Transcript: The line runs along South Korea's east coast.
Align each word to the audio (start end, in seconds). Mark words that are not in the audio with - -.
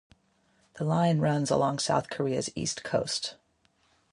The 0.79 0.83
line 0.83 1.19
runs 1.19 1.51
along 1.51 1.77
South 1.77 2.09
Korea's 2.09 2.49
east 2.55 2.83
coast. 2.83 3.35